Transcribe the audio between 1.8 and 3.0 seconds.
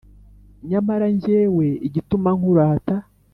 igituma nkurata